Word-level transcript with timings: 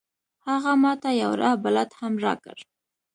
هغه 0.47 0.71
ما 0.83 0.93
ته 1.01 1.09
یو 1.23 1.31
راه 1.41 1.55
بلد 1.65 1.89
هم 1.99 2.13
راکړ. 2.25 2.57